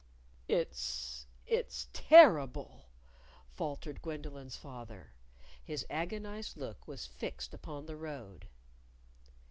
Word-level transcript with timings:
"It's 0.47 1.27
it's 1.45 1.87
terrible," 1.93 2.89
faltered 3.51 4.01
Gwendolyn's 4.01 4.55
father. 4.55 5.13
His 5.63 5.85
agonized 5.91 6.57
look 6.57 6.87
was 6.87 7.05
fixed 7.05 7.53
upon 7.53 7.85
the 7.85 7.95
road. 7.97 8.47